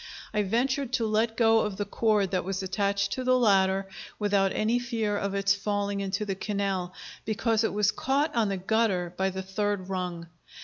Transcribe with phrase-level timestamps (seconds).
[0.33, 4.51] I ventured to let go of the cord that was attached to the ladder without
[4.51, 6.91] any fear of its falling into the canal,
[7.23, 10.25] because it was caught on the gutter by the third rung.